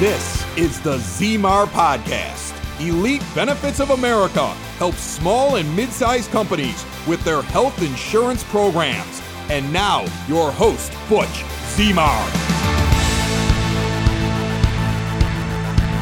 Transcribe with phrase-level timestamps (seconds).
[0.00, 2.56] This is the Zmar Podcast.
[2.80, 4.46] Elite Benefits of America
[4.78, 9.20] helps small and mid sized companies with their health insurance programs.
[9.50, 11.44] And now, your host, Butch
[11.76, 12.69] Zmar.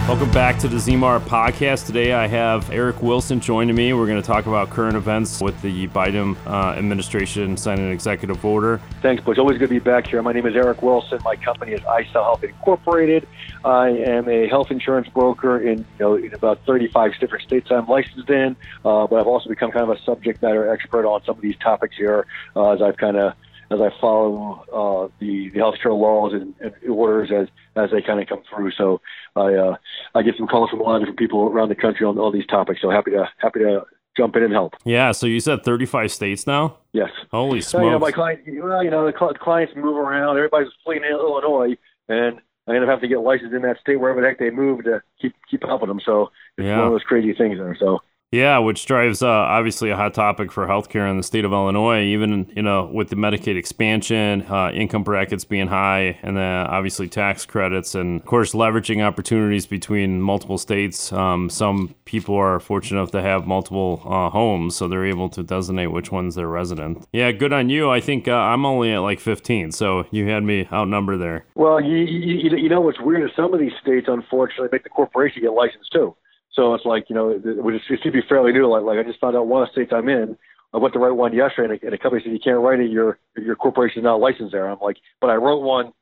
[0.08, 1.84] Welcome back to the Zmar podcast.
[1.84, 3.92] Today I have Eric Wilson joining me.
[3.92, 8.42] We're going to talk about current events with the Biden uh, administration signing an executive
[8.42, 8.80] order.
[9.02, 9.36] Thanks, Butch.
[9.36, 10.22] Always good to be back here.
[10.22, 11.18] My name is Eric Wilson.
[11.26, 13.28] My company is iSell Health Incorporated.
[13.66, 17.86] I am a health insurance broker in, you know, in about 35 different states I'm
[17.86, 18.56] licensed in,
[18.86, 21.58] uh, but I've also become kind of a subject matter expert on some of these
[21.58, 23.34] topics here uh, as I've kind of
[23.70, 28.20] as I follow uh, the the healthcare laws and, and, orders as as they kind
[28.20, 28.72] of come through.
[28.72, 29.00] So
[29.36, 29.76] I uh,
[30.14, 32.32] I get some calls from a lot of different people around the country on all
[32.32, 32.80] these topics.
[32.80, 33.84] So happy to happy to
[34.16, 34.74] jump in and help.
[34.84, 35.12] Yeah.
[35.12, 36.78] So you said 35 states now.
[36.92, 37.10] Yes.
[37.30, 37.70] Holy smokes!
[37.70, 40.36] So, you know, my client, well, you know, the clients move around.
[40.36, 41.76] Everybody's fleeing Illinois,
[42.08, 44.50] and I end up having to get licensed in that state wherever the heck they
[44.50, 46.00] move to keep keep helping them.
[46.04, 46.78] So it's yeah.
[46.78, 47.76] one of those crazy things there.
[47.78, 51.52] So yeah, which drives uh, obviously a hot topic for healthcare in the state of
[51.52, 52.02] Illinois.
[52.02, 57.08] Even you know with the Medicaid expansion, uh, income brackets being high, and then obviously
[57.08, 61.10] tax credits, and of course leveraging opportunities between multiple states.
[61.10, 65.42] Um, some people are fortunate enough to have multiple uh, homes, so they're able to
[65.42, 67.06] designate which one's their resident.
[67.14, 67.90] Yeah, good on you.
[67.90, 71.46] I think uh, I'm only at like 15, so you had me outnumbered there.
[71.54, 74.90] Well, you, you, you know what's weird is some of these states unfortunately make the
[74.90, 76.14] corporation get licensed too.
[76.58, 78.66] So it's like, you know, it, it seems to be fairly new.
[78.66, 80.36] Like, like I just found out one of the states I'm in.
[80.74, 82.80] I went to write one yesterday, and a, and a company said you can't write
[82.80, 82.90] it.
[82.90, 84.68] Your your corporation is not licensed there.
[84.68, 85.92] I'm like, but I wrote one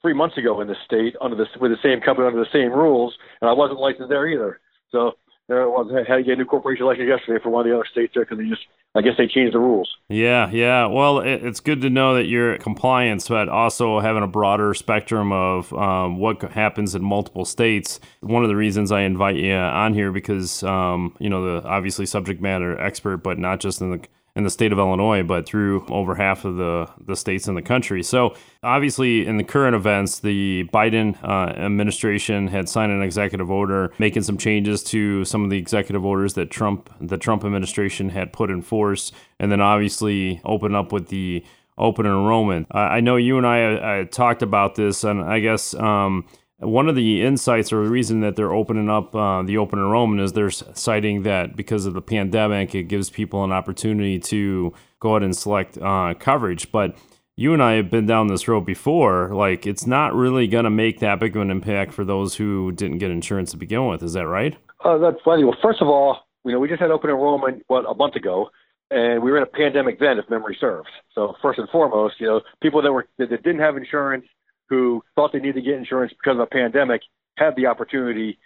[0.00, 2.70] three months ago in the state under the with the same company under the same
[2.70, 4.60] rules, and I wasn't licensed there either.
[4.92, 5.12] So
[5.48, 5.90] there it was.
[6.06, 8.24] Had to get a new corporation license yesterday for one of the other states there
[8.24, 8.62] because they just,
[8.94, 9.90] I guess they changed the rules.
[10.08, 10.86] Yeah, yeah.
[10.86, 15.32] Well, it, it's good to know that you're compliance, but also having a broader spectrum
[15.32, 18.00] of um, what happens in multiple states.
[18.20, 22.06] One of the reasons I invite you on here because, um, you know, the obviously
[22.06, 24.00] subject matter expert, but not just in the
[24.34, 27.62] in the state of Illinois, but through over half of the, the states in the
[27.62, 28.02] country.
[28.02, 33.92] So, obviously, in the current events, the Biden uh, administration had signed an executive order
[33.98, 38.32] making some changes to some of the executive orders that Trump the Trump administration had
[38.32, 41.44] put in force, and then obviously open up with the
[41.76, 42.66] open enrollment.
[42.70, 45.74] I know you and I, I talked about this, and I guess.
[45.74, 46.26] Um,
[46.62, 50.20] one of the insights or the reason that they're opening up uh, the open enrollment
[50.20, 55.10] is they're citing that because of the pandemic, it gives people an opportunity to go
[55.10, 56.70] ahead and select uh, coverage.
[56.70, 56.96] But
[57.36, 59.34] you and I have been down this road before.
[59.34, 62.72] Like, it's not really going to make that big of an impact for those who
[62.72, 64.02] didn't get insurance to begin with.
[64.02, 64.56] Is that right?
[64.84, 65.44] Uh, that's funny.
[65.44, 68.50] Well, first of all, you know, we just had open enrollment what a month ago,
[68.90, 70.88] and we were in a pandemic then, if memory serves.
[71.14, 74.26] So first and foremost, you know, people that were that didn't have insurance
[74.68, 77.02] who thought they needed to get insurance because of a pandemic
[77.36, 78.38] had the opportunity,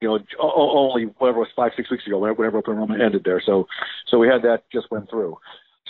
[0.00, 3.42] you know, only whatever was five, six weeks ago, whenever open enrollment ended there.
[3.44, 3.66] So,
[4.08, 5.36] so we had that just went through.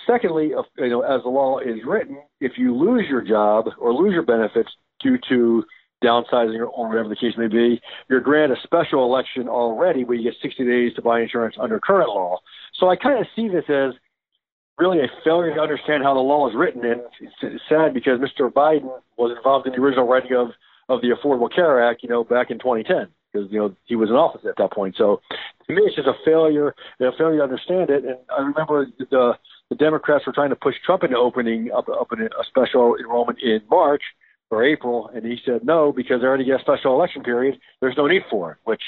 [0.06, 4.12] Secondly, you know, as the law is written, if you lose your job or lose
[4.12, 4.70] your benefits
[5.00, 5.64] due to
[6.02, 7.80] downsizing or whatever the case may be,
[8.10, 11.80] you're granted a special election already where you get 60 days to buy insurance under
[11.80, 12.38] current law.
[12.78, 13.94] So I kind of see this as
[14.78, 16.84] really a failure to understand how the law is written.
[16.84, 18.50] And it's sad because Mr.
[18.50, 20.48] Biden was involved in the original writing of,
[20.88, 24.10] of the Affordable Care Act, you know, back in 2010, because, you know, he was
[24.10, 24.96] in office at that point.
[24.98, 25.20] So
[25.66, 28.04] to me, it's just a failure, a failure to understand it.
[28.04, 29.34] And I remember the,
[29.70, 33.60] the Democrats were trying to push Trump into opening up, up a special enrollment in
[33.70, 34.02] March
[34.50, 37.58] or April, and he said no because they already get a special election period.
[37.80, 38.58] There's no need for it.
[38.64, 38.82] Which,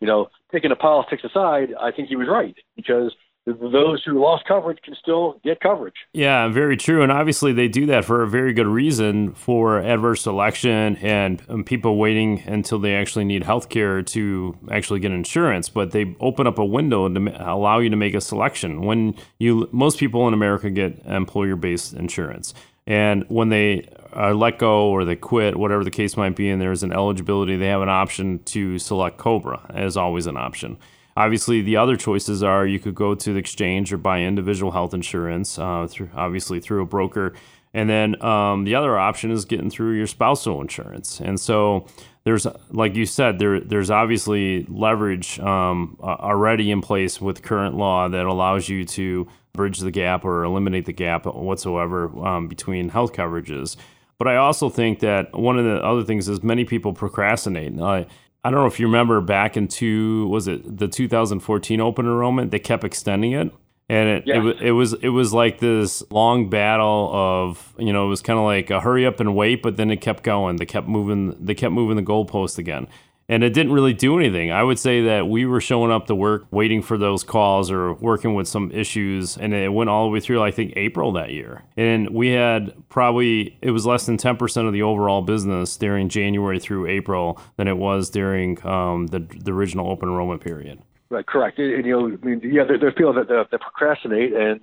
[0.00, 3.14] you know, taking the politics aside, I think he was right because
[3.46, 5.94] those who lost coverage can still get coverage.
[6.12, 7.02] Yeah, very true.
[7.02, 11.64] And obviously, they do that for a very good reason for adverse selection and, and
[11.64, 15.68] people waiting until they actually need health care to actually get insurance.
[15.68, 18.82] But they open up a window to allow you to make a selection.
[18.82, 22.52] When you, most people in America get employer based insurance.
[22.88, 26.60] And when they are let go or they quit, whatever the case might be, and
[26.60, 30.78] there's an eligibility, they have an option to select COBRA as always an option.
[31.16, 34.92] Obviously, the other choices are you could go to the exchange or buy individual health
[34.92, 37.32] insurance, uh, through obviously through a broker,
[37.72, 41.20] and then um, the other option is getting through your spousal insurance.
[41.20, 41.86] And so
[42.24, 48.08] there's, like you said, there there's obviously leverage um, already in place with current law
[48.08, 53.12] that allows you to bridge the gap or eliminate the gap whatsoever um, between health
[53.12, 53.76] coverages.
[54.18, 57.78] But I also think that one of the other things is many people procrastinate.
[57.78, 58.04] Uh,
[58.46, 62.52] I don't know if you remember back into was it the 2014 open enrollment?
[62.52, 63.52] They kept extending it,
[63.88, 64.46] and it, yeah.
[64.46, 68.38] it, it was it was like this long battle of you know it was kind
[68.38, 70.58] of like a hurry up and wait, but then it kept going.
[70.58, 71.34] They kept moving.
[71.44, 72.86] They kept moving the goalpost again
[73.28, 74.52] and it didn't really do anything.
[74.52, 77.94] I would say that we were showing up to work, waiting for those calls or
[77.94, 81.30] working with some issues, and it went all the way through, I think, April that
[81.30, 81.64] year.
[81.76, 86.60] And we had probably, it was less than 10% of the overall business during January
[86.60, 90.80] through April than it was during um, the, the original open enrollment period.
[91.08, 91.58] Right, correct.
[91.58, 94.60] And, you know, I mean, yeah, there, there's people that, that, that procrastinate, and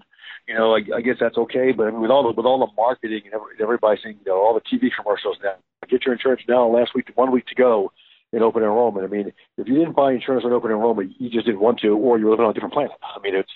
[0.48, 1.71] you know, I, I guess that's okay.
[1.71, 4.39] But I mean, with all the with all the marketing and everybody saying, you know,
[4.39, 5.54] all the TV commercials now,
[5.88, 6.68] get your insurance now.
[6.68, 7.94] Last week, one week to go
[8.33, 9.06] in open enrollment.
[9.06, 11.89] I mean, if you didn't buy insurance on open enrollment, you just didn't want to,
[11.89, 12.91] or you were living on a different planet.
[13.03, 13.51] I mean, it's,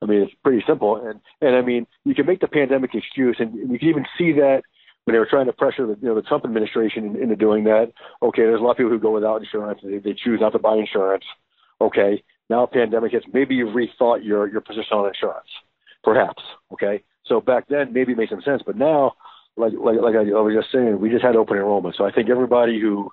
[0.00, 0.96] I mean, it's pretty simple.
[0.96, 4.32] And and I mean, you can make the pandemic excuse, and you can even see
[4.34, 4.62] that
[5.04, 7.92] when they were trying to pressure the you know the Trump administration into doing that.
[8.22, 9.80] Okay, there's a lot of people who go without insurance.
[9.82, 11.24] They, they choose not to buy insurance.
[11.80, 13.26] Okay, now pandemic hits.
[13.32, 15.48] Maybe you've rethought your your position on insurance,
[16.04, 16.42] perhaps.
[16.72, 19.14] Okay, so back then maybe it made some sense, but now.
[19.56, 21.96] Like, like, like I was just saying, we just had open enrollment.
[21.98, 23.10] So I think everybody who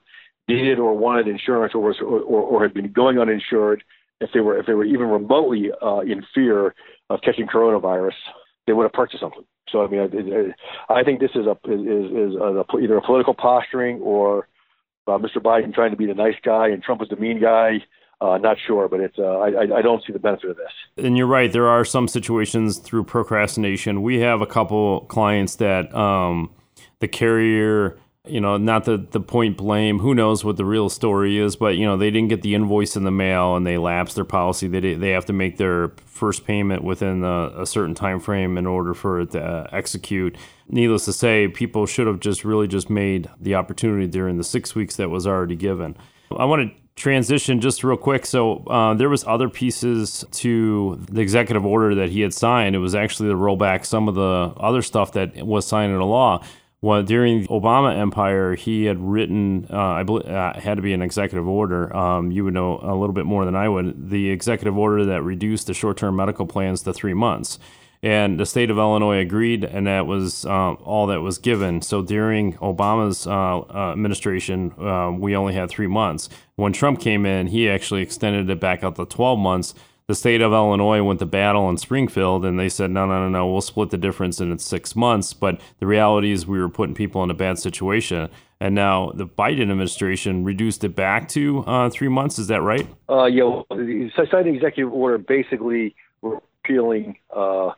[0.48, 3.84] needed or wanted insurance or was or, or had been going uninsured,
[4.22, 6.74] if they were if they were even remotely uh, in fear
[7.10, 8.14] of catching coronavirus,
[8.66, 9.46] they would have purchased something.
[9.70, 10.56] So I mean,
[10.90, 14.48] I, I think this is a is, is a, either a political posturing or
[15.08, 15.38] uh, Mr.
[15.38, 17.84] Biden trying to be the nice guy and Trump was the mean guy.
[18.20, 21.06] Uh, not sure, but it's uh, I, I don't see the benefit of this.
[21.06, 21.52] And you're right.
[21.52, 24.02] There are some situations through procrastination.
[24.02, 26.50] We have a couple clients that um,
[27.00, 30.00] the carrier you know, not the, the point blame.
[30.00, 31.56] Who knows what the real story is?
[31.56, 34.26] But you know, they didn't get the invoice in the mail, and they lapsed their
[34.26, 34.68] policy.
[34.68, 38.66] They they have to make their first payment within a, a certain time frame in
[38.66, 40.38] order for it to uh, execute.
[40.70, 44.76] Needless to say, people should have just really just made the opportunity during the six
[44.76, 45.96] weeks that was already given.
[46.36, 48.26] I want to transition just real quick.
[48.26, 52.76] So uh, there was other pieces to the executive order that he had signed.
[52.76, 56.06] It was actually to roll back some of the other stuff that was signed into
[56.06, 56.44] law
[56.82, 60.94] well, during the Obama empire, he had written, uh, I believe, uh, had to be
[60.94, 61.96] an executive order.
[61.96, 64.12] Um, you would know a little bit more than I would.
[64.12, 67.58] The executive order that reduced the short-term medical plans to three months,
[68.04, 71.82] and the state of Illinois agreed, and that was uh, all that was given.
[71.82, 76.30] So during Obama's uh, uh, administration, uh, we only had three months.
[76.58, 79.74] When Trump came in, he actually extended it back out to 12 months
[80.08, 83.30] the state of Illinois went to battle in Springfield and they said, no, no, no,
[83.30, 85.34] no, we'll split the difference and it's six months.
[85.34, 88.30] But the reality is we were putting people in a bad situation.
[88.62, 92.40] And now the Biden administration reduced it back to uh, three months.
[92.40, 92.88] Is that right?
[93.10, 97.72] Uh, yeah, the signing executive order basically repealing, uh,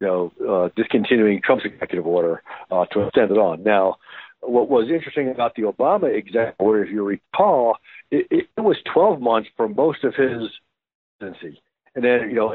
[0.00, 3.62] you know, uh, discontinuing Trump's executive order uh, to extend it on.
[3.62, 3.96] Now,
[4.40, 7.76] what was interesting about the Obama executive order, if you recall,
[8.10, 10.48] it, it was 12 months for most of his
[11.18, 11.60] presidency
[11.94, 12.54] and then you know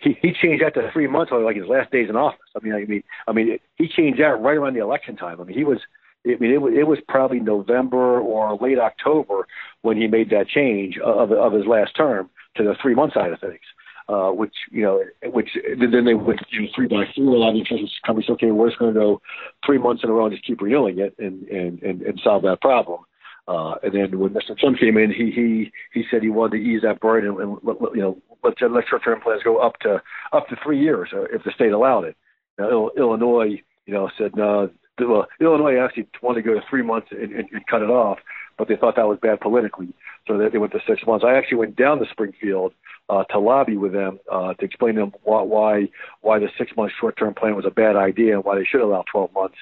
[0.00, 2.40] he he changed that to three months, like his last days in office.
[2.56, 5.40] I mean, I mean, I mean, he changed that right around the election time.
[5.40, 5.78] I mean, he was.
[6.26, 9.46] I mean, it was, it was probably November or late October
[9.82, 13.32] when he made that change of of his last term to the three month side
[13.32, 13.60] of things.
[14.08, 15.50] Uh, which you know, which
[15.80, 17.34] then they went you know, three by four.
[17.34, 19.20] A lot of insurance companies, okay, we're just going to go
[19.64, 22.42] three months in a row and just keep renewing it and and and, and solve
[22.42, 23.00] that problem.
[23.48, 24.56] Uh, and then when Mr.
[24.58, 27.58] Trump came in, he he he said he wanted to ease that burden and
[27.94, 30.02] you know let let short-term plans go up to
[30.32, 32.16] up to three years uh, if the state allowed it.
[32.58, 34.70] Now Illinois, you know, said no.
[34.98, 38.18] Well, Illinois actually wanted to go to three months and, and, and cut it off,
[38.56, 39.92] but they thought that was bad politically,
[40.26, 41.22] so they, they went to six months.
[41.26, 42.72] I actually went down to Springfield
[43.10, 45.88] uh, to lobby with them uh, to explain to them why why,
[46.22, 48.80] why the six month short term plan was a bad idea and why they should
[48.80, 49.56] allow 12 months.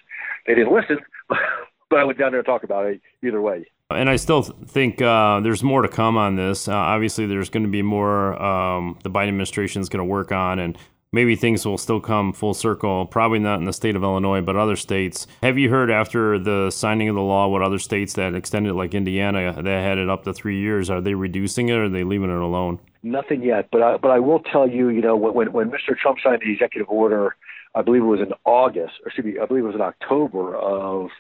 [0.46, 3.66] They didn't listen, but I went down there to talk about it either way.
[3.94, 6.68] And I still think uh, there's more to come on this.
[6.68, 10.32] Uh, obviously, there's going to be more um, the Biden administration is going to work
[10.32, 10.76] on, and
[11.14, 13.06] maybe things will still come full circle.
[13.06, 15.26] Probably not in the state of Illinois, but other states.
[15.42, 18.74] Have you heard after the signing of the law what other states that extended, it,
[18.74, 21.88] like Indiana, that had it up to three years, are they reducing it or are
[21.88, 22.80] they leaving it alone?
[23.02, 25.96] Nothing yet, but I, but I will tell you, you know, when when Mr.
[25.96, 27.36] Trump signed the executive order,
[27.74, 30.56] I believe it was in August, or excuse me, I believe it was in October
[30.56, 31.10] of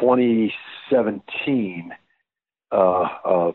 [0.00, 1.92] 2017,
[2.72, 3.52] uh, uh,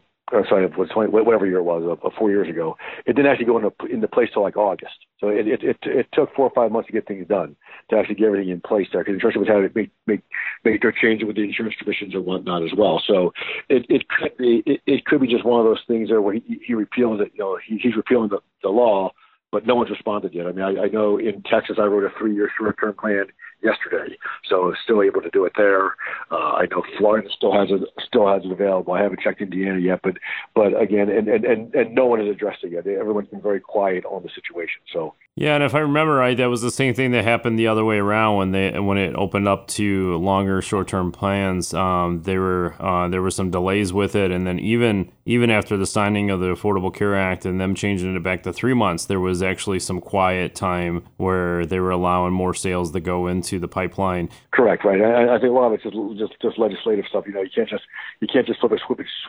[0.47, 2.77] sorry, it was 20, whatever year it was, uh, four years ago.
[3.05, 4.95] It didn't actually go into into place till like August.
[5.19, 7.55] So it, it it it took four or five months to get things done
[7.89, 10.21] to actually get everything in place there because the insurance was having to make make
[10.63, 13.01] make their changes with the insurance commissions and whatnot as well.
[13.05, 13.33] So
[13.69, 16.35] it it could be it, it could be just one of those things there where
[16.35, 17.31] he, he repeals it.
[17.33, 19.11] You know, he, he's repealing the, the law,
[19.51, 20.47] but no one's responded yet.
[20.47, 23.25] I mean, I, I know in Texas I wrote a three year short term plan
[23.63, 24.17] yesterday.
[24.49, 25.95] so still able to do it there.
[26.31, 28.93] Uh, I know Florida still has it still has it available.
[28.93, 30.17] I haven't checked Indiana yet, but
[30.55, 32.87] but again, and and and, and no one has addressed it yet.
[32.87, 34.81] Everyone's been very quiet on the situation.
[34.91, 37.67] So yeah, and if I remember right, that was the same thing that happened the
[37.67, 41.73] other way around when they when it opened up to longer short term plans.
[41.73, 45.77] Um, there were uh, there were some delays with it, and then even even after
[45.77, 49.05] the signing of the Affordable Care Act and them changing it back to three months,
[49.05, 53.57] there was actually some quiet time where they were allowing more sales to go into
[53.57, 54.29] the pipeline.
[54.51, 55.01] Correct, right.
[55.01, 57.23] I, I think a lot of it's just, just just legislative stuff.
[57.25, 57.83] You know, you can't just
[58.19, 58.77] you can't just flip a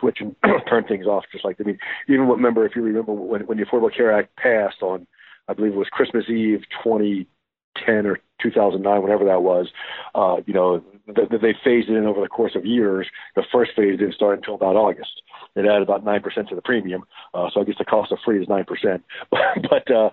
[0.01, 0.35] switch and
[0.67, 1.23] turn things off.
[1.31, 1.79] Just like I mean,
[2.09, 5.07] even remember if you remember when when the Affordable Care Act passed on
[5.47, 9.67] I believe it was Christmas Eve 2010 or 2009, whatever that was.
[10.15, 10.83] Uh, you know,
[11.15, 13.07] th- they phased it in over the course of years.
[13.35, 15.21] The first phase didn't start until about August.
[15.55, 18.17] It added about nine percent to the premium, uh, so I guess the cost of
[18.25, 19.03] free is nine percent.
[19.29, 20.09] but uh,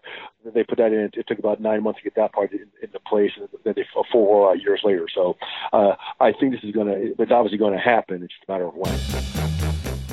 [0.54, 1.10] they put that in.
[1.14, 3.82] It took about nine months to get that part in, into place, and then they
[3.82, 5.06] a full rollout years later.
[5.14, 5.36] So
[5.72, 7.22] uh, I think this is going to.
[7.22, 8.22] It's obviously going to happen.
[8.22, 9.59] It's just a matter of when.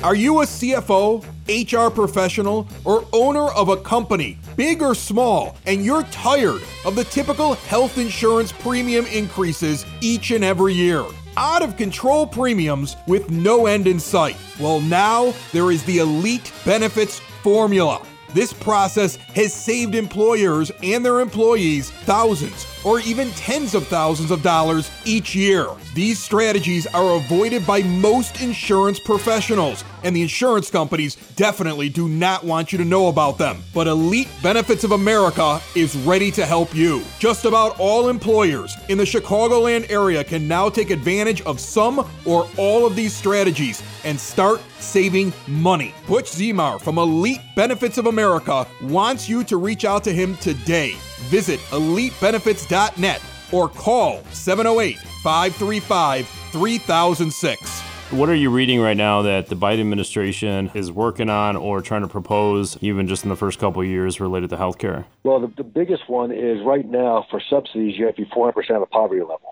[0.04, 5.84] Are you a CFO, HR professional, or owner of a company, big or small, and
[5.84, 11.04] you're tired of the typical health insurance premium increases each and every year?
[11.36, 14.36] Out of control premiums with no end in sight.
[14.60, 18.00] Well, now there is the Elite Benefits Formula.
[18.34, 24.42] This process has saved employers and their employees thousands or even tens of thousands of
[24.42, 25.68] dollars each year.
[25.94, 32.44] These strategies are avoided by most insurance professionals, and the insurance companies definitely do not
[32.44, 33.62] want you to know about them.
[33.74, 37.02] But Elite Benefits of America is ready to help you.
[37.18, 42.48] Just about all employers in the Chicagoland area can now take advantage of some or
[42.56, 45.94] all of these strategies and start saving money.
[46.06, 50.96] Butch Zmar from Elite Benefits of America wants you to reach out to him today.
[51.28, 57.80] Visit elitebenefits.net or call 708 535 3006.
[58.10, 62.00] What are you reading right now that the Biden administration is working on or trying
[62.00, 65.04] to propose, even just in the first couple of years, related to healthcare?
[65.24, 68.56] Well, the, the biggest one is right now for subsidies, you have to be 400%
[68.70, 69.50] of the poverty level.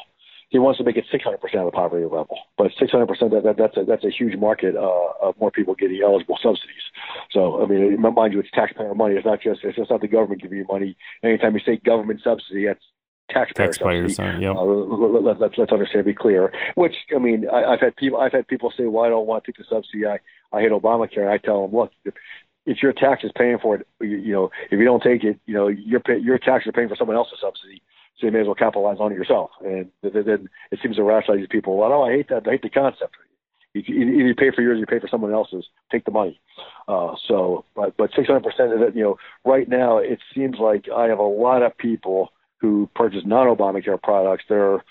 [0.49, 3.77] He wants to make it 600% of the poverty level, but 600% that, that that's
[3.77, 6.87] a that's a huge market uh, of more people getting eligible subsidies.
[7.33, 9.17] So I mean, mind you, it's taxpayer money.
[9.17, 10.97] It's not just it's just not the government giving you money.
[11.25, 12.85] Anytime you say government subsidy, that's
[13.31, 14.45] taxpayer Taxpayers, subsidy.
[14.45, 14.57] Yep.
[14.57, 16.53] Uh, let, let, let, let's understand, be clear.
[16.77, 19.45] Which I mean, I, I've had people I've had people say, "Well, I don't want
[19.45, 20.07] to take the subsidy.
[20.07, 20.19] I
[20.53, 22.15] I hate Obamacare." And I tell them, "Look, if,
[22.67, 25.55] if your taxes paying for it, you, you know, if you don't take it, you
[25.55, 27.83] know, your your taxes are paying for someone else's subsidy."
[28.19, 29.51] So you may as well capitalize on it yourself.
[29.63, 31.77] And then it seems to rationalize people.
[31.77, 32.49] Well, no, I hate that.
[32.49, 33.15] I hate the concept.
[33.75, 35.67] Either you pay for yours, you pay for someone else's.
[35.93, 36.41] Take the money.
[36.89, 40.87] Uh, so, but but 600 percent of it, you know, right now it seems like
[40.95, 44.45] I have a lot of people who purchase non-Obamacare products.
[44.49, 44.83] They're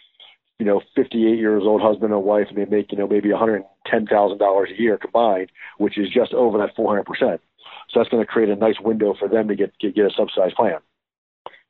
[0.60, 4.72] you know, 58 years old husband and wife, and they make, you know, maybe $110,000
[4.72, 7.03] a year combined, which is just over that 400%.
[7.20, 10.12] So that's going to create a nice window for them to get, get, get a
[10.15, 10.77] subsidized plan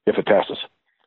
[0.06, 0.60] if it passes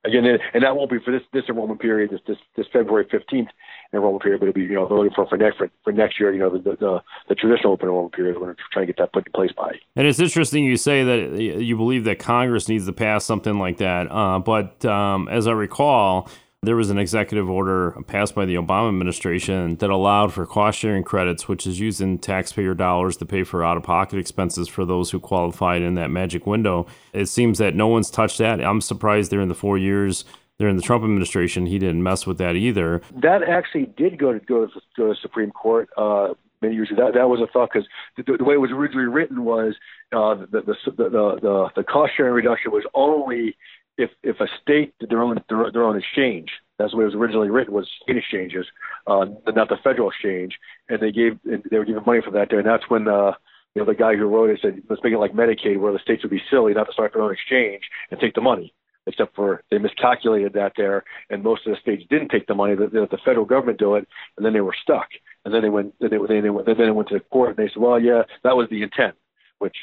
[0.04, 0.24] again,
[0.54, 3.48] and that won't be for this this enrollment period, this this, this February fifteenth
[3.92, 6.32] enrollment period, but it'll be you know voting for for next for, for next year.
[6.32, 8.36] You know, the, the the traditional open enrollment period.
[8.36, 9.72] We're going to try to get that put in place by.
[9.96, 13.78] And it's interesting you say that you believe that Congress needs to pass something like
[13.78, 16.28] that, uh, but um, as I recall
[16.62, 21.04] there was an executive order passed by the Obama administration that allowed for cost sharing
[21.04, 25.10] credits, which is using taxpayer dollars to pay for out of pocket expenses for those
[25.10, 26.86] who qualified in that magic window.
[27.12, 28.60] It seems that no one's touched that.
[28.60, 30.24] I'm surprised during the four years
[30.58, 33.00] during the Trump administration, he didn't mess with that either.
[33.22, 35.88] That actually did go to go to, go to the Supreme Court.
[35.96, 37.04] Uh, many years ago.
[37.06, 39.74] That that was a thought because the, the, way it was originally written was
[40.12, 43.56] uh, the, the, the the the cost sharing reduction was only
[43.98, 47.06] if if a state did their own their, their own exchange, that's the way it
[47.06, 48.64] was originally written was state exchanges,
[49.06, 50.56] uh, not the federal exchange,
[50.88, 53.32] and they gave and they were giving money for that there, and that's when uh,
[53.74, 55.98] you know the guy who wrote it said let's make it like Medicaid, where the
[55.98, 58.72] states would be silly not to start their own exchange and take the money.
[59.06, 62.74] Except for they miscalculated that there, and most of the states didn't take the money.
[62.74, 65.08] That the, the federal government do it, and then they were stuck.
[65.46, 67.56] And then they went, then they, then they went, then they went to the court,
[67.56, 69.14] and they said, well, yeah, that was the intent,
[69.60, 69.74] which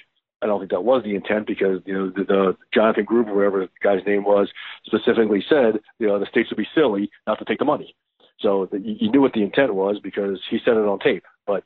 [0.42, 3.62] I don't think that was the intent because you know the, the Jonathan Gruber, whatever
[3.62, 4.50] the guy's name was,
[4.86, 7.96] specifically said you know the states would be silly not to take the money.
[8.40, 11.24] So the, you knew what the intent was because he said it on tape.
[11.48, 11.64] But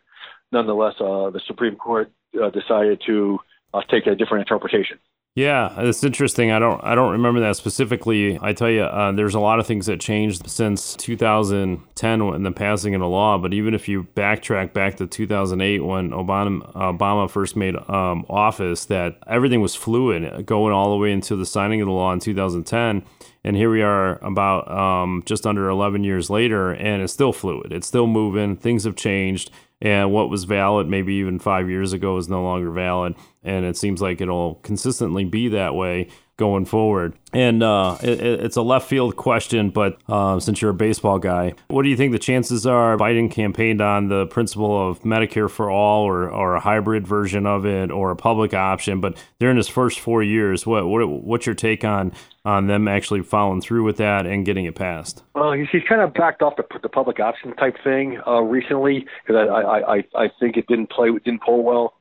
[0.52, 2.12] nonetheless, uh, the Supreme Court
[2.42, 3.40] uh, decided to
[3.74, 5.00] uh, take a different interpretation.
[5.40, 6.52] Yeah, it's interesting.
[6.52, 8.38] I don't I don't remember that specifically.
[8.42, 12.52] I tell you, uh, there's a lot of things that changed since 2010 when the
[12.52, 13.38] passing of the law.
[13.38, 18.84] But even if you backtrack back to 2008 when Obama Obama first made um, office,
[18.88, 22.20] that everything was fluid going all the way into the signing of the law in
[22.20, 23.06] 2010.
[23.46, 27.72] And here we are about um, just under 11 years later, and it's still fluid.
[27.72, 28.58] It's still moving.
[28.58, 29.52] Things have changed.
[29.82, 33.16] And what was valid maybe even five years ago is no longer valid.
[33.44, 37.14] And it seems like it'll consistently be that way going forward.
[37.32, 41.54] And uh, it, it's a left field question, but uh, since you're a baseball guy,
[41.68, 45.70] what do you think the chances are Biden campaigned on the principle of Medicare for
[45.70, 49.00] all or, or a hybrid version of it or a public option?
[49.00, 52.14] But during his first four years, what, what what's your take on
[52.46, 55.22] on them actually following through with that and getting it passed?
[55.36, 59.06] Well, he's, he's kind of backed off the, the public option type thing uh, recently
[59.28, 61.94] because I, I, I, I think it didn't play, didn't pull well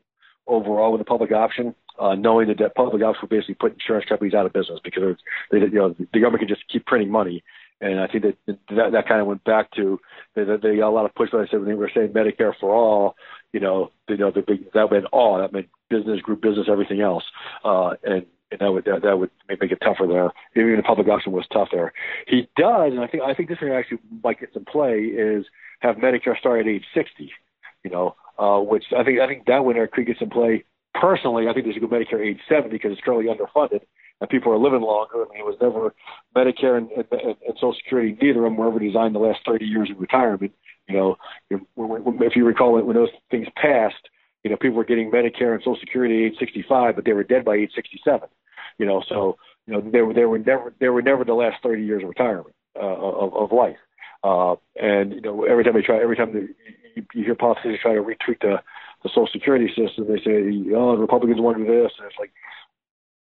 [0.46, 4.06] overall with the public option uh, knowing that, that public office will basically put insurance
[4.08, 5.16] companies out of business because
[5.50, 7.42] they, you know, the government can just keep printing money.
[7.80, 10.00] And I think that that, that kind of went back to
[10.34, 11.46] that they got a lot of pushback.
[11.46, 13.14] I said when they were saying Medicare for all,
[13.52, 15.38] you know, you know, the big, that meant all.
[15.38, 17.24] That meant business, group business, everything else.
[17.64, 20.32] Uh, and and that would that, that would make it tougher there.
[20.56, 21.92] Even the public option was tough there.
[22.26, 25.44] He does, and I think I think this one actually might get some play is
[25.80, 27.30] have Medicare start at age 60.
[27.84, 30.64] You know, uh, which I think I think that winner could get some play
[30.94, 33.80] personally, I think they should go Medicare age 70 because it's currently underfunded
[34.20, 35.24] and people are living longer.
[35.24, 35.94] I mean, it was never
[36.36, 39.64] Medicare and, and, and Social Security, neither of them were ever designed the last 30
[39.64, 40.52] years of retirement.
[40.88, 41.16] You know,
[41.50, 44.08] if you recall when those things passed,
[44.42, 47.24] you know, people were getting Medicare and Social Security at age 65, but they were
[47.24, 48.28] dead by age 67.
[48.78, 51.56] You know, so you know they were they were never they were never the last
[51.62, 53.76] 30 years of retirement uh, of, of life.
[54.22, 56.40] Uh, and you know, every time they try, every time they,
[56.94, 58.56] you, you hear politicians try to retweet the
[59.02, 60.06] the Social Security system.
[60.08, 62.32] They say, oh, Republicans want to do this, and it's like,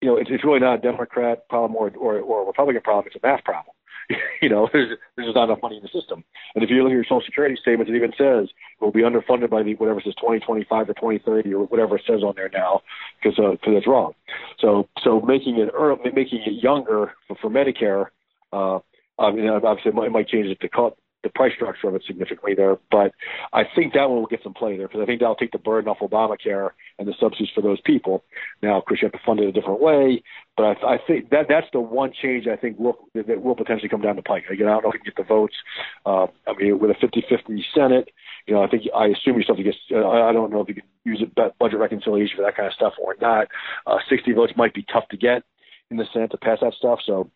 [0.01, 3.07] you know, it's, it's really not a Democrat problem or, or or a Republican problem.
[3.07, 3.73] It's a math problem.
[4.41, 6.23] you know, there's there's just not enough money in the system.
[6.55, 9.01] And if you look at your Social Security statement, it even says it will be
[9.01, 12.49] underfunded by the whatever it says 2025 or 2030 or whatever it says on there
[12.53, 12.81] now,
[13.21, 14.13] because uh, cause it's wrong.
[14.59, 18.07] So so making it early, making it younger for, for Medicare.
[18.53, 18.79] Uh,
[19.19, 21.95] I mean, obviously, it might, it might change it to cut the price structure of
[21.95, 22.77] it significantly there.
[22.91, 23.11] But
[23.53, 25.57] I think that one will get some play there because I think that'll take the
[25.57, 28.23] burden off Obamacare and the subsidies for those people.
[28.61, 30.23] Now, of course, you have to fund it a different way,
[30.55, 33.89] but I, I think that that's the one change I think will that will potentially
[33.89, 34.43] come down the pike.
[34.49, 35.55] Again, I don't know if we can get the votes.
[36.05, 38.09] Uh, I mean, with a 50-50 Senate,
[38.45, 39.75] you know, I think I assume you still have to get.
[39.91, 42.73] Uh, I don't know if you can use a budget reconciliation for that kind of
[42.73, 43.47] stuff or not.
[43.85, 45.43] Uh, 60 votes might be tough to get
[45.89, 46.99] in the Senate to pass that stuff.
[47.05, 47.29] So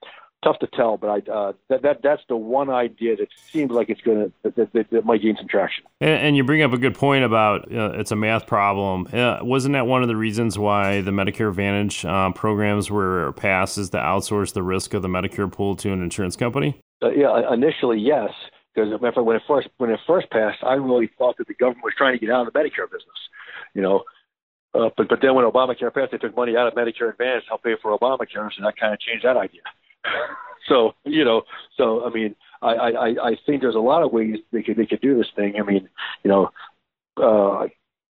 [0.43, 3.89] tough to tell, but I uh, that, that that's the one idea that seems like
[3.89, 5.83] it's going to that, that, that, might gain some traction.
[5.99, 9.07] And, and, you bring up a good point about uh, it's a math problem.
[9.13, 13.77] Uh, wasn't that one of the reasons why the Medicare Advantage uh, programs were passed
[13.77, 16.79] is to outsource the risk of the Medicare pool to an insurance company?
[17.01, 18.31] Uh, yeah, initially yes.
[18.73, 21.93] Because when it first when it first passed, I really thought that the government was
[21.97, 23.19] trying to get out of the Medicare business.
[23.73, 24.03] You know,
[24.73, 27.49] uh, but but then when Obamacare passed, they took money out of Medicare Advantage to
[27.49, 29.61] help pay for Obamacare, so that kind of changed that idea.
[30.67, 31.43] so you know,
[31.77, 34.85] so I mean, I, I I think there's a lot of ways they could they
[34.85, 35.55] could do this thing.
[35.59, 35.89] I mean,
[36.23, 36.49] you know,
[37.17, 37.67] uh,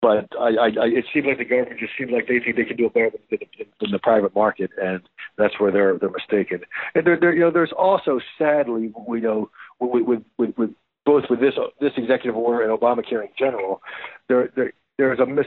[0.03, 2.65] but I, I, I it seems like the government just seems like they think they
[2.65, 5.01] can do it better than, than, than the private market, and
[5.39, 6.61] that's where they're they're mistaken.
[6.95, 10.71] And there, there you know, there's also sadly, we know with with, with
[11.05, 13.81] both with this this executive order and Obamacare in general,
[14.29, 15.47] there there there is a mis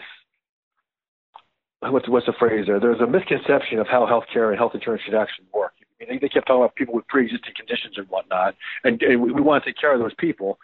[1.81, 2.79] what's what's the phrase there?
[2.79, 5.73] There's a misconception of how healthcare and health insurance should actually work.
[5.99, 9.31] Mean, they, they kept talking about people with pre-existing conditions and whatnot, and, and we,
[9.31, 10.59] we want to take care of those people.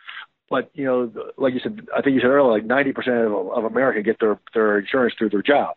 [0.49, 3.71] But you know, like you said, I think you said earlier, like 90% of, of
[3.71, 5.75] America get their their insurance through their job.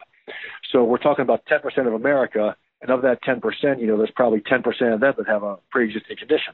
[0.72, 4.40] So we're talking about 10% of America, and of that 10%, you know, there's probably
[4.40, 6.52] 10% of them that have a pre-existing condition.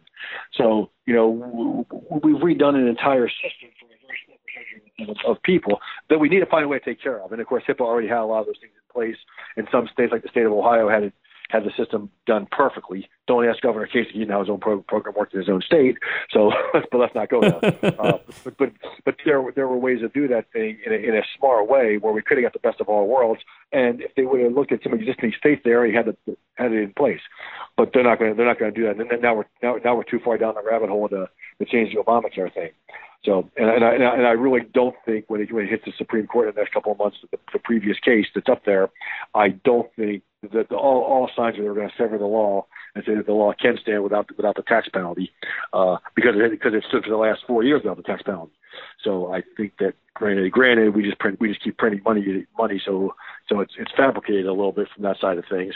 [0.56, 1.86] So you know,
[2.22, 3.88] we've redone an entire system for
[5.26, 7.32] of people that we need to find a way to take care of.
[7.32, 9.16] And of course, HIPAA already had a lot of those things in place.
[9.56, 11.12] In some states, like the state of Ohio, had it
[11.54, 13.08] had the system done perfectly.
[13.28, 15.96] Don't ask Governor Kasich; he now his own pro- program worked in his own state.
[16.30, 17.94] So, but let's not go there.
[17.98, 18.72] uh, but but
[19.04, 21.96] but there there were ways to do that thing in a, in a smart way
[21.96, 23.40] where we could have got the best of all worlds.
[23.72, 26.18] And if they would have looked at some existing states, they already had it
[26.56, 27.20] had it in place.
[27.76, 29.00] But they're not going to they're not going to do that.
[29.00, 31.28] And then now we're now now we're too far down the rabbit hole to
[31.60, 32.70] to change the Obamacare thing.
[33.24, 35.92] So, and, and, I, and I really don't think when it, when it hits the
[35.96, 38.90] Supreme Court in the next couple of months, the, the previous case that's up there,
[39.34, 43.04] I don't think that the, all, all signs are going to sever the law and
[43.04, 45.32] say that the law can stand without without the tax penalty,
[45.72, 48.52] uh, because it, because it stood for the last four years without the tax penalty.
[49.02, 52.80] So I think that granted, granted, we just print we just keep printing money money,
[52.84, 53.14] so
[53.48, 55.74] so it's it's fabricated a little bit from that side of things,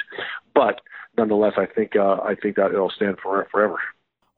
[0.55, 0.81] but
[1.17, 3.79] nonetheless, I think uh, I think that it'll stand for forever.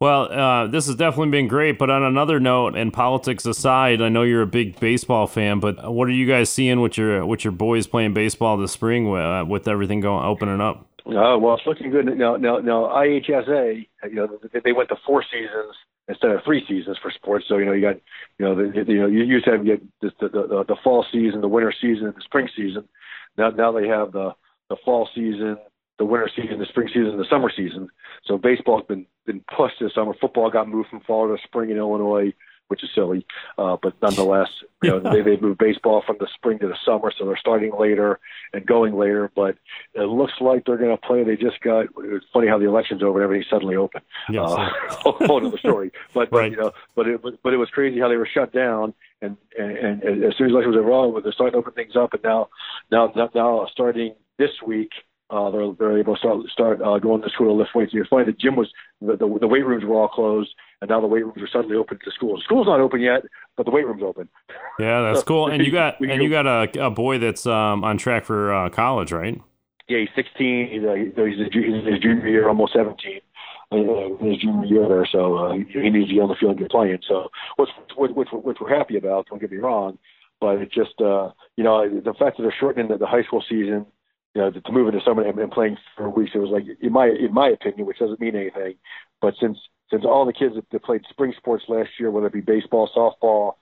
[0.00, 1.78] Well, uh, this has definitely been great.
[1.78, 5.60] But on another note, and politics aside, I know you're a big baseball fan.
[5.60, 9.10] But what are you guys seeing with your with your boys playing baseball this spring
[9.10, 10.86] with, uh, with everything going opening up?
[11.06, 12.36] Uh, well, it's looking good now.
[12.36, 15.74] Now, now IHSA, you know, they went to four seasons
[16.08, 17.44] instead of three seasons for sports.
[17.46, 17.96] So you know, you got,
[18.38, 21.04] you know, the, you know, you used to have you get the, the the fall
[21.12, 22.88] season, the winter season, the spring season.
[23.36, 24.32] Now, now they have the
[24.70, 25.58] the fall season,
[26.00, 27.88] the winter season, the spring season, the summer season.
[28.24, 30.14] So baseball's been been pushed this summer.
[30.18, 32.32] Football got moved from fall to spring in Illinois
[32.70, 33.26] which is silly.
[33.58, 34.48] Uh, but nonetheless,
[34.80, 37.72] you know, they, they moved baseball from the spring to the summer, so they're starting
[37.76, 38.20] later
[38.52, 39.28] and going later.
[39.34, 39.56] But
[39.94, 41.24] it looks like they're going to play.
[41.24, 41.86] They just got.
[41.98, 44.02] It's funny how the election's over and everything suddenly open.
[44.30, 44.48] Yes.
[44.48, 45.90] Uh, whole other story.
[46.14, 46.30] But, right.
[46.30, 48.94] but you know, but it but it was crazy how they were shut down.
[49.20, 52.14] And, and, and as soon as elections were over, they're starting to open things up.
[52.14, 52.48] And now,
[52.90, 54.90] now, now, starting this week,
[55.30, 57.92] uh, they're they're able to start start uh, going to school to lift weights.
[57.92, 61.00] You're funny the gym was the, the the weight rooms were all closed, and now
[61.00, 62.40] the weight rooms are suddenly open to school.
[62.42, 63.22] School's not open yet,
[63.56, 64.28] but the weight room's open.
[64.78, 65.48] Yeah, that's so, cool.
[65.48, 68.68] And you got and you got a, a boy that's um, on track for uh,
[68.70, 69.40] college, right?
[69.88, 70.68] Yeah, he's 16.
[70.70, 73.20] He's, uh, he's, he's his junior year, almost 17.
[73.72, 73.76] Uh,
[74.24, 76.70] his junior year there, so uh, he needs to get on the field and get
[76.70, 76.98] playing.
[77.08, 79.26] So, which, which, which, which we're happy about.
[79.28, 79.98] Don't get me wrong,
[80.40, 83.42] but it just uh, you know the fact that they're shortening the, the high school
[83.48, 83.86] season
[84.34, 86.92] you know, to, move into summer and, and playing for weeks, it was like, in
[86.92, 88.74] my in my opinion, which doesn't mean anything,
[89.20, 89.58] but since
[89.90, 93.54] since all the kids that played spring sports last year, whether it be baseball, softball,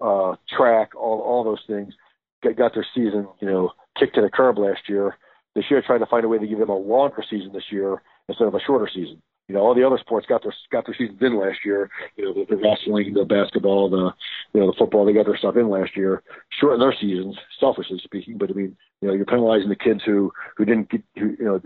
[0.00, 1.94] uh, track, all all those things,
[2.42, 5.16] got, got their season, you know, kicked to the curb last year.
[5.54, 8.02] This year, tried to find a way to give them a longer season this year
[8.28, 9.22] instead of a shorter season.
[9.48, 11.88] You know, all the other sports got their got their seasons in last year.
[12.16, 14.10] You know, the, the wrestling, the basketball, the
[14.52, 16.22] you know the football, they got their stuff in last year.
[16.60, 18.38] Shorten their seasons, selfishly speaking.
[18.38, 21.44] But I mean, you know, you're penalizing the kids who who didn't get, who, you
[21.44, 21.60] know,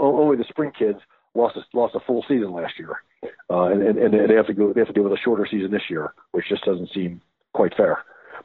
[0.00, 0.98] only the spring kids
[1.34, 2.96] lost a, lost a full season last year,
[3.48, 5.46] uh, and, and and they have to go they have to deal with a shorter
[5.48, 7.20] season this year, which just doesn't seem
[7.52, 7.98] quite fair.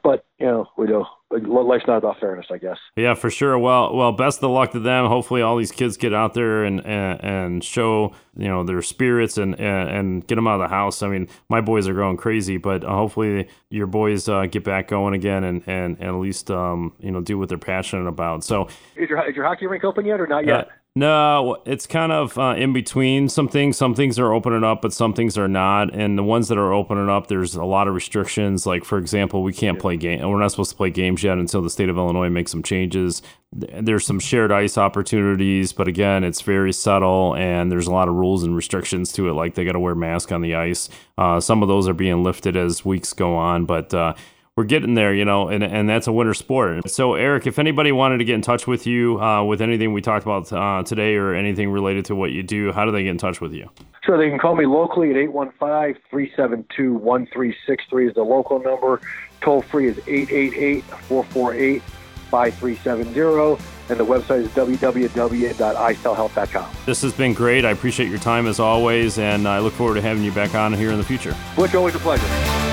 [0.04, 2.78] But you know, we know life's not about fairness, I guess.
[2.96, 3.58] Yeah, for sure.
[3.58, 5.06] Well, well, best of luck to them.
[5.06, 9.38] Hopefully, all these kids get out there and and, and show you know their spirits
[9.38, 11.02] and, and, and get them out of the house.
[11.02, 15.14] I mean, my boys are going crazy, but hopefully your boys uh, get back going
[15.14, 18.44] again and and, and at least um, you know do what they're passionate about.
[18.44, 20.68] So, is your is your hockey rink open yet or not yet?
[20.68, 23.30] Uh, no, it's kind of uh, in between.
[23.30, 25.94] Some things, some things are opening up, but some things are not.
[25.94, 28.66] And the ones that are opening up, there's a lot of restrictions.
[28.66, 30.20] Like for example, we can't play game.
[30.28, 33.22] We're not supposed to play games yet until the state of Illinois makes some changes.
[33.50, 38.14] There's some shared ice opportunities, but again, it's very subtle, and there's a lot of
[38.14, 39.32] rules and restrictions to it.
[39.32, 40.90] Like they got to wear mask on the ice.
[41.16, 43.94] Uh, some of those are being lifted as weeks go on, but.
[43.94, 44.12] Uh,
[44.60, 46.90] we're getting there, you know, and, and that's a winter sport.
[46.90, 50.02] So, Eric, if anybody wanted to get in touch with you uh, with anything we
[50.02, 53.08] talked about uh, today or anything related to what you do, how do they get
[53.08, 53.70] in touch with you?
[54.04, 59.00] Sure, they can call me locally at 815 372 1363 is the local number.
[59.40, 61.82] Toll free is 888 448
[62.30, 66.70] 5370 and the website is www.isellhealth.com.
[66.84, 67.64] This has been great.
[67.64, 70.74] I appreciate your time as always, and I look forward to having you back on
[70.74, 71.34] here in the future.
[71.56, 72.69] Butch, always a pleasure.